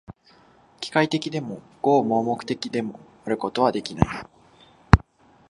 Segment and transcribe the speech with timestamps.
[0.79, 4.25] 機械的でも、合目的的でもあることはできない。